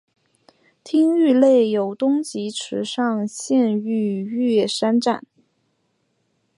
[0.83, 5.23] 町域内有东急池上线御岳山站。